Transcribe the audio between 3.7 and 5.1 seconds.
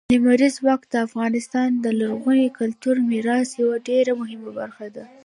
ډېره مهمه برخه ده.